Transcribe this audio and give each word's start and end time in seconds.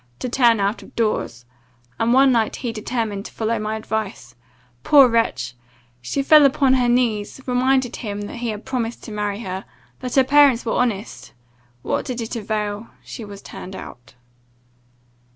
to 0.17 0.27
turn 0.27 0.59
out 0.59 0.81
of 0.81 0.95
doors: 0.95 1.45
and 1.99 2.11
one 2.11 2.31
night 2.31 2.55
he 2.55 2.71
determined 2.71 3.23
to 3.23 3.31
follow 3.31 3.59
my 3.59 3.75
advice. 3.75 4.33
Poor 4.81 5.07
wretch! 5.07 5.53
She 6.01 6.23
fell 6.23 6.43
upon 6.43 6.73
her 6.73 6.89
knees, 6.89 7.39
reminded 7.45 7.97
him 7.97 8.21
that 8.21 8.37
he 8.37 8.47
had 8.49 8.65
promised 8.65 9.03
to 9.03 9.11
marry 9.11 9.41
her, 9.41 9.63
that 9.99 10.15
her 10.15 10.23
parents 10.23 10.65
were 10.65 10.73
honest! 10.73 11.33
What 11.83 12.03
did 12.07 12.19
it 12.19 12.35
avail? 12.35 12.87
She 13.03 13.23
was 13.23 13.43
turned 13.43 13.75
out. 13.75 14.15